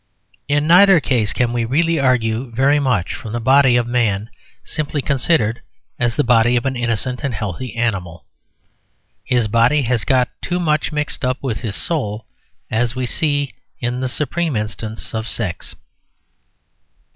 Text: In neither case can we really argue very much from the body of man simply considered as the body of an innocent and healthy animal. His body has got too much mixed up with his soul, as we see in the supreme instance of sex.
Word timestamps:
In 0.47 0.65
neither 0.65 0.99
case 0.99 1.31
can 1.31 1.53
we 1.53 1.63
really 1.63 1.99
argue 1.99 2.49
very 2.49 2.79
much 2.79 3.13
from 3.13 3.33
the 3.33 3.39
body 3.39 3.75
of 3.75 3.85
man 3.85 4.31
simply 4.63 4.99
considered 4.99 5.61
as 5.99 6.15
the 6.15 6.23
body 6.23 6.55
of 6.55 6.65
an 6.65 6.75
innocent 6.75 7.23
and 7.23 7.35
healthy 7.35 7.75
animal. 7.75 8.25
His 9.23 9.47
body 9.47 9.83
has 9.83 10.03
got 10.03 10.29
too 10.41 10.59
much 10.59 10.91
mixed 10.91 11.23
up 11.23 11.37
with 11.43 11.59
his 11.59 11.75
soul, 11.75 12.25
as 12.71 12.95
we 12.95 13.05
see 13.05 13.53
in 13.79 13.99
the 13.99 14.09
supreme 14.09 14.55
instance 14.55 15.13
of 15.13 15.27
sex. 15.27 15.75